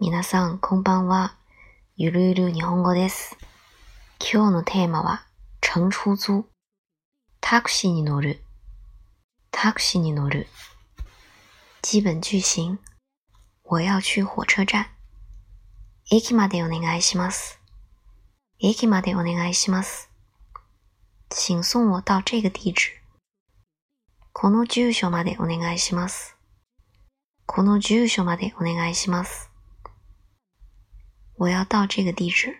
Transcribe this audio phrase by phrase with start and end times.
[0.00, 1.36] 皆さん、こんばんは。
[1.96, 3.36] ゆるゆる日本語です。
[4.18, 5.26] 今日のテーマは、
[5.60, 6.46] 乘出租。
[7.40, 8.40] タクシーに乗る。
[9.52, 10.48] タクシーに乗る。
[11.82, 12.78] 基本句型。
[13.64, 14.86] 我要去火車站。
[16.10, 17.60] 駅までお願いします。
[18.58, 20.10] 駅までお願いします。
[21.30, 23.02] 請送我到这个地址。
[24.32, 26.36] この住所までお願いします。
[27.46, 29.51] この住所までお願いします。
[31.36, 32.56] 我要到这个地址。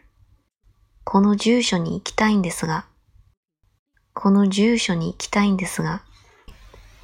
[1.05, 2.87] この住所に行きたいんですが、
[4.15, 6.03] この住所に行きたいんですが、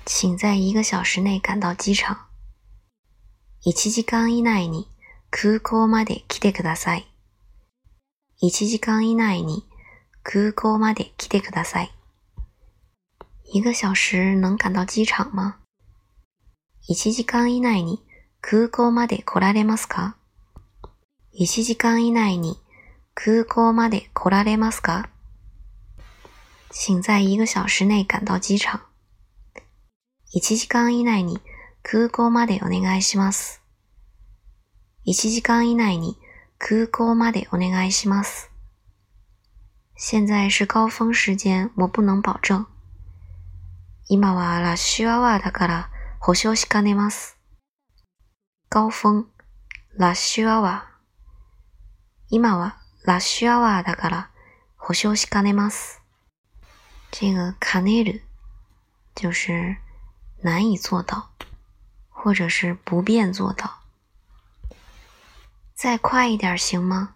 [0.07, 2.29] 請在一个小时内赶到機場。
[3.67, 4.89] 1時間以内に
[5.31, 7.07] 空港まで来てください。
[8.43, 9.65] 1時間以内に
[10.23, 11.91] 空港まで来てください。
[13.45, 15.57] 一个小时能赶到機場吗
[16.89, 18.03] ？1時間以内に
[18.41, 20.18] 空港まで来られますか？
[21.39, 22.59] ?1 時間以内に
[23.15, 25.09] 空港まで来られますか？
[26.71, 28.81] 请在一个小时内赶到機場。
[30.35, 31.41] 1時間以内に
[31.83, 33.63] 空港までお願いします。
[35.07, 36.19] 1時間以内に
[36.59, 38.51] 空港までお願いします。
[39.97, 42.67] 現在是高峰時間，我不能保證。
[44.09, 47.39] 今はラッシュアワーだから保証しかねます。
[48.69, 49.25] 高峰、
[49.97, 50.88] ラッシュアワー。
[52.31, 54.31] 今はラッシュアワーだから
[54.77, 56.03] 保証しかねます。
[57.11, 58.23] 这个卡内る
[59.15, 59.79] 就是
[60.43, 61.31] 难以做到，
[62.11, 63.81] 或者是不便做到。
[65.75, 67.15] 再快一点行吗？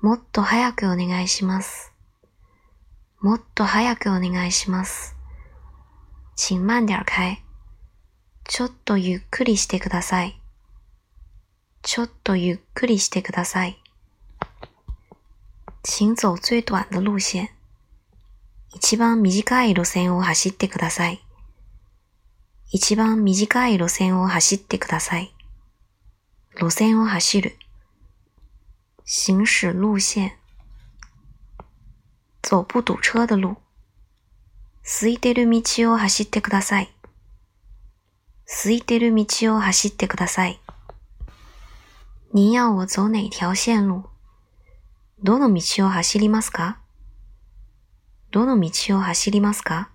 [0.00, 1.92] もっと早くお願いします。
[3.20, 5.14] もっと早くお願いします。
[6.34, 7.38] 请慢点開。
[8.44, 10.40] ちょっとゆっくりしてください。
[11.82, 13.81] ちょっとゆっくりしてください。
[15.91, 17.49] 请走最短的路線。
[18.73, 21.21] 一番短い路線を走ってください。
[22.69, 25.33] 一番短い路線を走ってください。
[26.55, 27.57] 路線を走る。
[29.05, 30.31] 行駛路線。
[32.43, 33.57] 走不堵車的路。
[34.83, 36.93] 空いてる道を走ってください。
[38.45, 40.59] 空いてる道を走ってください。
[42.33, 44.09] 您要我走哪条線路
[45.24, 46.80] どの道を走りますか？
[48.32, 49.88] どの道を走りますか？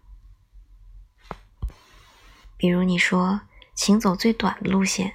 [2.58, 3.42] 比如你说，
[3.76, 5.12] 请走最短的路線。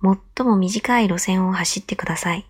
[0.00, 2.46] 最も短い路線を走ってください。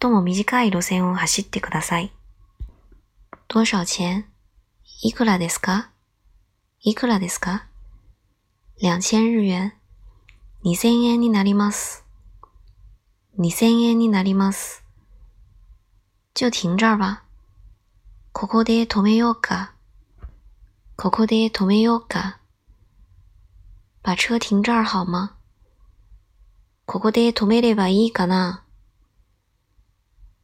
[0.00, 2.10] 最も短い路線を走ってください。
[3.46, 4.24] 多少錢
[5.02, 5.90] いくらですか？
[6.80, 7.66] いくらですか？
[8.80, 9.74] 两千日元？
[10.62, 11.99] 二千円になります。
[13.39, 14.83] 二千円になります。
[16.33, 17.23] 就停这儿吧。
[18.33, 19.73] ここで止めようか。
[20.97, 22.39] ここで止めようか。
[24.03, 25.35] 把車停這兒好嗎
[26.85, 28.63] ここで止めればいいかな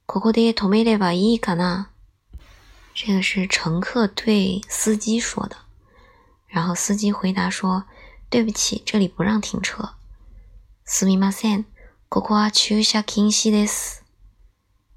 [0.08, 1.92] ここで止めればいいかな
[2.96, 5.56] 这个是乘客对司机说的，
[6.48, 7.84] 然后司机回答说：“
[8.32, 9.94] 对不起，这里不让停车。”
[10.84, 11.66] すみません、
[12.09, 14.05] ここは駐車禁止です。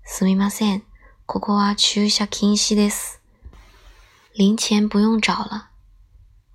[0.03, 0.83] すみません、
[1.25, 3.19] ここは駐車禁止です。
[4.37, 5.69] 零錢不用找了。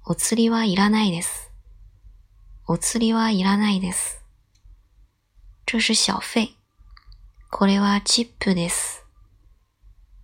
[0.05, 1.51] お釣りはいらないです。
[2.69, 4.23] お釣りはいらないです。
[5.67, 6.57] 这是小費。
[7.51, 9.05] これはチップです。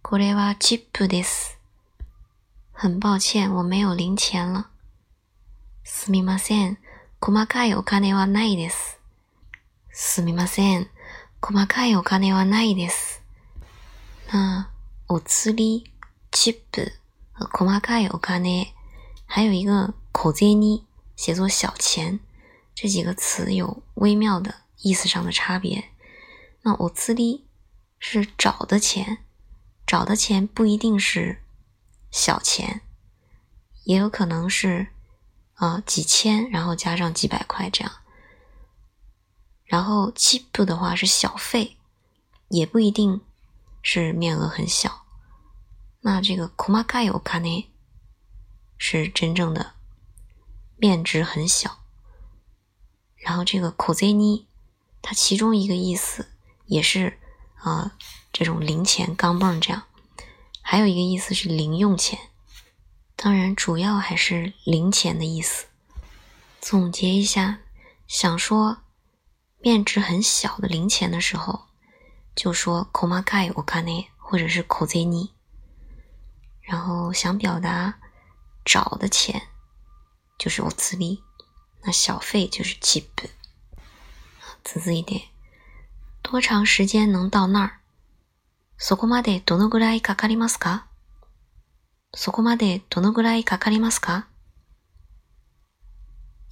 [0.00, 1.58] これはチップです。
[2.72, 4.66] 很抱歉，我没有零錢了。
[5.82, 6.78] すみません、
[7.20, 8.99] 細かいお金はないです。
[10.09, 10.87] すみません、
[11.41, 13.23] 細かいお金はないです。
[14.31, 14.69] 那
[15.07, 15.91] お釣り、
[16.31, 16.91] チップ
[17.33, 18.73] 和細かいお金，
[19.25, 20.83] 还有一个口銭，
[21.15, 22.19] 写作小钱，
[22.73, 25.91] 这几个词有微妙的意思上的差别。
[26.63, 27.43] 那お釣り
[27.99, 29.19] 是找的钱。
[29.85, 31.43] 找的钱不一定是
[32.09, 32.81] 小钱，
[33.83, 34.87] 也有可能是
[35.53, 37.93] 啊、呃、几千，然后加上几百块这样。
[39.70, 41.76] 然后 cheap 的话是小费，
[42.48, 43.20] 也不一定
[43.80, 45.06] 是面额很小。
[46.00, 47.68] 那这个 komakai okane
[48.76, 49.74] 是真正的
[50.76, 51.78] 面值很小。
[53.16, 54.46] 然后这个 kozeni
[55.00, 56.26] 它其中一个意思
[56.66, 57.20] 也是
[57.54, 57.82] 啊。
[57.82, 57.92] 呃
[58.32, 59.82] 这种零钱、钢镚这样，
[60.62, 62.16] 还有一个意思是零用钱，
[63.16, 65.66] 当然主要还是零钱的意思。
[66.60, 67.58] 总结一下，
[68.06, 68.82] 想说
[69.59, 71.67] 面值很小的零钱的时候，
[72.35, 75.31] 就说 “komakai okane” 或者是 “kozeni”。
[76.61, 77.99] 然后想表达
[78.63, 79.49] 找的钱
[80.37, 81.21] 就是 “otsubi”，
[81.83, 83.05] 那小费就是 “chip”。
[84.63, 85.21] 仔细一点，
[86.23, 87.81] 多长时间能到那儿？
[88.77, 90.87] そこまでどのぐらいかかりますか？
[92.13, 94.27] そこまでどのぐらいかかりますか？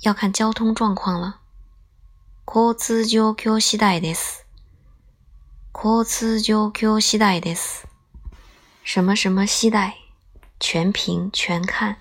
[0.01, 1.39] 要看交通状况了。
[2.47, 4.45] 交通状況次第です。
[5.73, 7.88] 交通状況次第です。
[8.83, 9.95] 什么什么系带？
[10.59, 11.97] 全凭全看。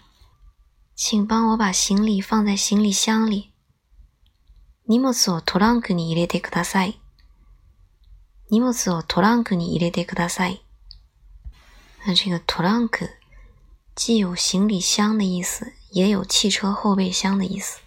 [0.94, 3.52] 请帮我把行李放在行李箱里。
[4.86, 7.00] 荷物をトランクに入れてください。
[8.50, 10.60] 荷物をトランクに入れてください。
[12.04, 13.08] 那这个トランク
[13.96, 17.78] 既有行李箱的意思，也有汽车后备箱的意思。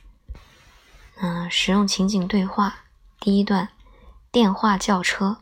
[1.21, 2.83] 嗯，使用情景对话。
[3.19, 3.69] 第一段，
[4.31, 5.37] 电话叫车。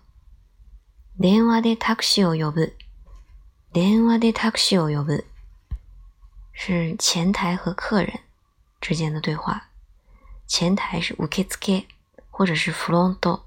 [1.20, 2.76] 電話でタクシーを呼ぶ。
[3.74, 5.26] 電話でタクシーを呼ぶ。
[6.54, 8.20] 是前台和客人
[8.80, 9.70] 之间的对话。
[10.48, 11.88] 前台是受付
[12.30, 13.46] 或者是フロント。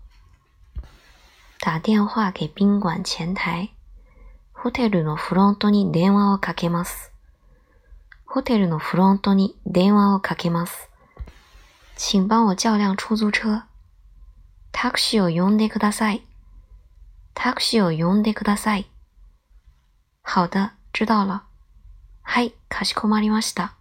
[1.60, 3.70] 打电话给宾馆前台。
[4.52, 7.12] ホテルのフロントに電話をかけます。
[8.24, 10.89] ホテルのフロントに電話をかけます。
[12.03, 13.65] 请帮我叫辆出租车。
[14.71, 16.23] タクシーを呼んでください。
[17.35, 18.89] タクシーを呼んでください。
[20.23, 21.43] 好的，知道了。
[22.23, 23.75] はい、かしこまりました。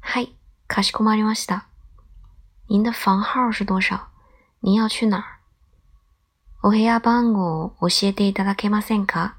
[0.00, 0.36] はい、
[0.68, 1.64] かしこまりました。
[2.68, 4.08] 您的房号是多少？
[4.60, 5.40] 您要去哪儿？
[6.62, 9.36] お部屋番号を教えていただけませんか？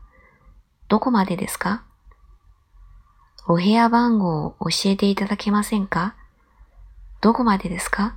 [0.88, 1.84] どこまでですか？
[3.48, 6.16] お部屋番号を教えていただけませんか？
[7.20, 8.14] どこまでですか？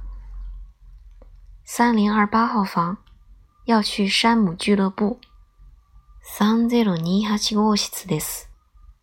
[1.65, 2.99] 三零二八号房，
[3.65, 5.17] 要去山姆俱乐部。
[6.23, 8.51] 三ゼロ二八号室です。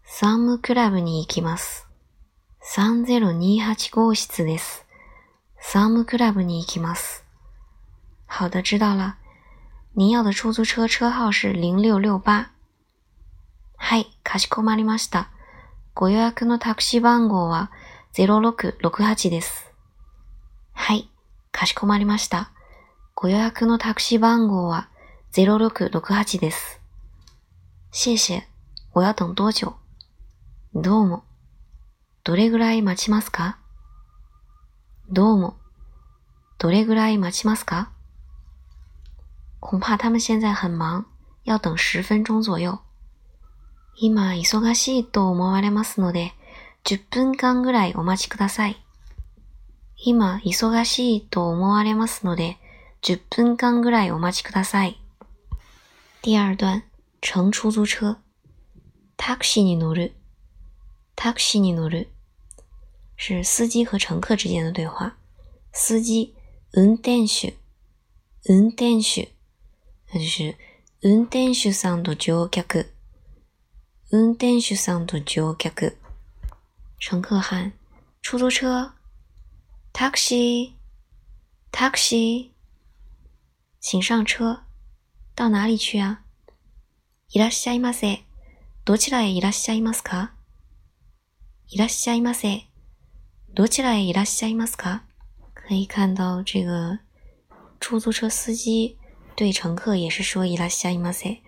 [0.03, 1.87] サンムクラブに行きます。
[2.61, 4.85] 三ゼロ二八号室です。
[5.59, 7.25] サンムクラブに行きます。
[8.27, 9.15] 好的，知道了。
[9.95, 12.51] 您要的出租车车号是零六六八。
[13.77, 15.31] はい、かしこまりました。
[15.95, 17.71] ご予約のタクシー番号は
[18.13, 19.66] ゼロ六六八です。
[20.79, 21.09] はい、
[21.51, 22.51] かしこまりました。
[23.15, 24.89] ご予約のタクシー番号は
[25.33, 26.79] 0668です。
[27.91, 28.47] 谢谢。
[28.93, 29.73] 我要等多久
[30.75, 31.23] どうも。
[32.23, 33.57] どれぐらい待ちますか？
[35.09, 35.57] どうも。
[36.59, 37.89] どれぐらい待ちますか？
[39.59, 41.05] 恐怕他们现在很忙，
[41.43, 42.79] 要等十分钟左右。
[43.95, 46.33] 今忙しいと思われますので、
[46.85, 48.81] 10分間ぐらいお待ちください。
[49.97, 52.57] 今、忙しいと思われますので、
[53.01, 55.01] 10分間ぐらいお待ちください。
[56.23, 56.83] 第二段、
[57.21, 58.19] 乘出租車。
[59.17, 60.13] タクシーに乗る。
[61.15, 62.09] タクシーに乗る。
[63.17, 65.15] 是司機和乘客之間的對話。
[65.73, 66.35] 司機、
[66.73, 67.55] 運転手。
[68.47, 69.29] 運転手。
[70.13, 70.55] 那就是
[71.01, 72.91] 運転手さんと乗客。
[74.11, 75.97] 運転手さんと乗客。
[76.99, 77.71] 乘客喊：
[78.21, 78.96] 出租車。
[79.96, 80.72] Taxi,
[81.70, 82.50] taxi，
[83.80, 84.64] 请上车。
[85.34, 86.24] 到哪里去啊？
[87.30, 88.24] いらっしゃいませ。
[88.84, 90.32] どちらへいらっしゃいますか？
[91.68, 92.66] いらっしゃいませ。
[93.54, 95.02] どちらへいらっしゃいますか？
[95.54, 96.98] 可以看到这个
[97.80, 98.98] 出租车司机
[99.34, 101.40] 对乘客也是说いらっしゃいませ，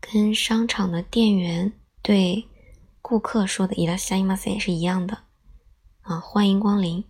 [0.00, 1.72] 跟商场的店员
[2.02, 2.46] 对
[3.02, 5.24] 顾客说的いらっしゃいませ是一样的
[6.02, 7.04] 啊，欢迎光临。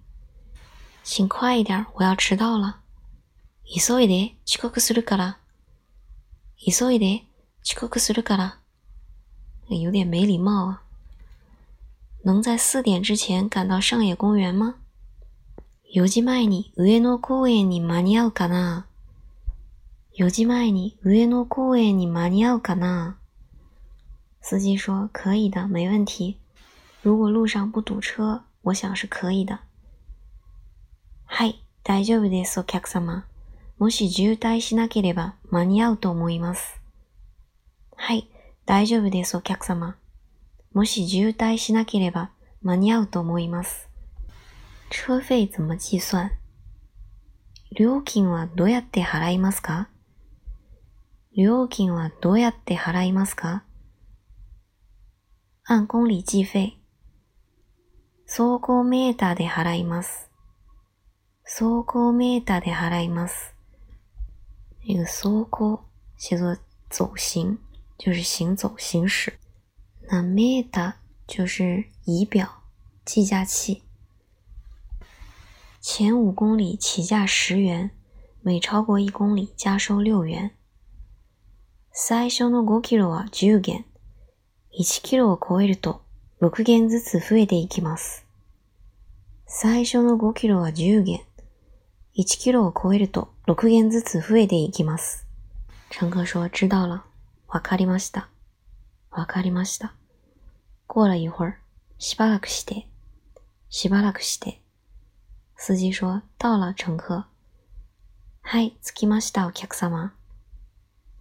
[1.04, 2.80] 请快一点，我要迟到了。
[3.64, 5.38] 急いで遅刻するから。
[6.56, 7.24] 急いで
[7.62, 8.58] 遅刻するから。
[9.68, 10.82] 有点没礼貌啊。
[12.24, 14.74] 能在四点之前赶到上野公园吗？
[15.94, 18.86] 4時前に上野公園に間に合うかな
[20.18, 23.16] 4時前に上野公園に間に合うかな
[24.42, 26.36] 司机说可以的，没问题。
[27.00, 29.60] 如果路上不堵车，我想是可以的。
[31.35, 33.25] はい、大丈夫です、お客様。
[33.79, 36.79] もし渋滞しなければ間に合うと思います。
[37.95, 38.29] はい、
[38.67, 39.97] 大丈夫です、お客様。
[40.73, 42.29] もし渋滞しなければ
[42.61, 43.89] 間に合うと思います。
[44.91, 46.29] 車費怎么計算？
[47.75, 49.89] 料金はどうやって払いますか？
[51.35, 53.63] 料金はどうやって払いますか？
[55.63, 56.77] 按公里計費。
[58.27, 60.29] 走行メーターで払います。
[61.45, 63.53] 走行メーターで払います。
[64.85, 65.85] 这个走行
[66.17, 66.57] 写作
[66.89, 67.57] 走行，
[67.97, 69.39] 就是行走、行驶。
[70.09, 70.93] 那 meta
[71.27, 72.63] 就是仪表、
[73.05, 73.83] 计价器。
[75.81, 77.91] 前五公里起价十元，
[78.41, 80.51] 每超过一公里加收六元。
[81.91, 83.85] 最初の5キロは10元、
[84.79, 86.03] 1キロを超えると
[86.41, 88.25] 6元ずつ増えていきます。
[89.45, 91.21] 最初の5キロは10元、
[92.15, 95.25] 1キロを超えると6元ずつ増えていきます。
[95.89, 97.01] 乘客说：“知道了，
[97.47, 98.29] わかりました。
[99.09, 99.95] わかりました。”
[100.85, 101.57] 过了一会儿，
[101.97, 102.87] しばらくして、
[103.69, 104.61] しばらくして。
[105.57, 107.25] 司机说：“到了，乘客。
[108.41, 110.13] ”“はい、着きました、お客様。”“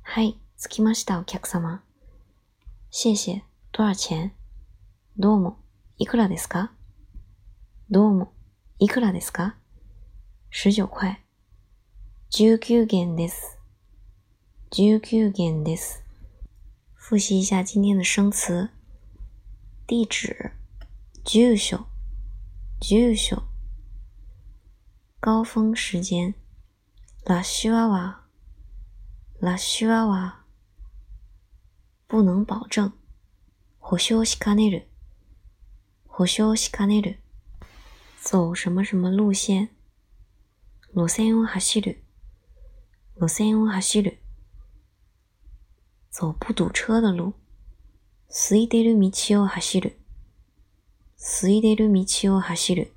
[0.03, 1.83] はい、着きました、お客様。
[2.91, 3.45] ”“谢谢。
[3.73, 4.33] ”“多少钱
[5.17, 5.57] ？”“どうも。
[5.97, 6.71] ”“いくらですか
[7.89, 8.35] ？”“どうも。
[8.79, 9.57] ”“いくらですか
[10.52, 11.24] ？”“十九块。”“
[12.30, 13.58] 十九元です。”“
[14.72, 16.04] 十九元です。”
[16.96, 18.70] 复习一下今天的生词：
[19.86, 20.52] 地址、
[21.24, 21.88] 住所、
[22.82, 23.44] 住所。
[25.20, 26.34] 高峰时间，
[27.26, 32.92] ラッシュアワー、ラッシュアワー，不能保证。
[33.80, 34.90] 保証しかねる、
[36.06, 37.20] 保証しかねる。
[38.22, 39.70] 走什么什么路线？
[40.94, 42.04] 路線を走る、
[43.20, 44.20] 路線を走る。
[46.12, 47.34] 走不堵车的路。
[48.30, 49.10] 空いてる道
[49.42, 49.98] を走る、
[51.18, 52.94] 空いてる道を走る。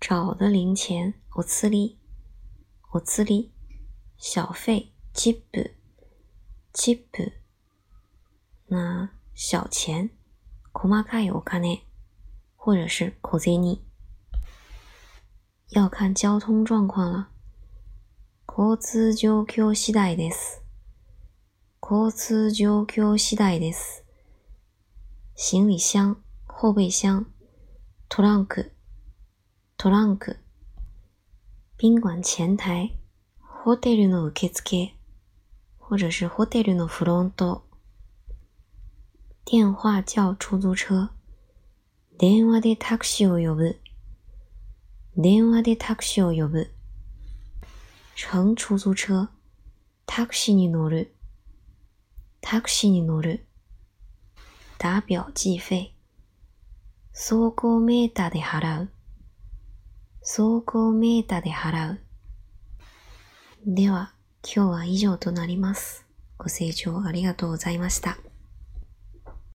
[0.00, 1.96] 找的零钱，おつり、
[2.92, 3.52] おつり，
[4.18, 5.72] 小费，チップ、
[6.72, 7.32] チップ。
[8.68, 10.10] 那小钱，
[10.72, 11.84] 細かいお金，
[12.56, 13.78] 或者是小銭。
[15.69, 17.29] 要看交通状况了。
[18.47, 20.63] 交通状況次第です。
[21.79, 24.03] 交通状況次第です。
[25.35, 27.27] 行李箱、后备箱、
[28.07, 28.71] トランク。
[29.77, 30.37] トランク、
[31.77, 32.99] 宾馆前台、
[33.39, 34.95] ホテルの受付、
[35.77, 37.63] 或者是ホテルのフロント。
[39.45, 41.11] 電話叫出租車、
[42.17, 43.79] 電話でタクシーを呼ぶ、
[45.17, 46.71] 電話でタクシーを呼ぶ。
[48.15, 49.29] 乘出租車、
[50.05, 51.13] タクシーに乗る、
[52.41, 53.45] タクシーに乗る。
[54.77, 55.95] 打表計費、
[57.11, 58.89] 走行メーターで払う。
[60.21, 61.99] 走行メーターで払う。
[63.65, 64.13] では、
[64.43, 66.05] 今日は以上となります。
[66.37, 68.17] ご清聴ありがとうございました。